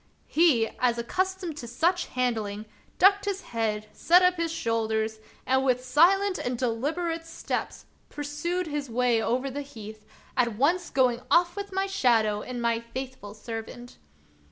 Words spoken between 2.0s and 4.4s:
handling, ducked his head, set up